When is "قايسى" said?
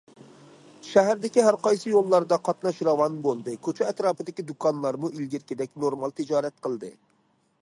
1.67-1.91